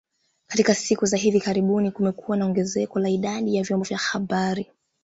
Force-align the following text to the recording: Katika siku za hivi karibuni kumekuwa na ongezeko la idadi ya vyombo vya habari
Katika 0.47 0.75
siku 0.75 1.05
za 1.05 1.17
hivi 1.17 1.39
karibuni 1.41 1.91
kumekuwa 1.91 2.37
na 2.37 2.45
ongezeko 2.45 2.99
la 2.99 3.09
idadi 3.09 3.55
ya 3.55 3.63
vyombo 3.63 3.85
vya 3.85 3.97
habari 3.97 4.71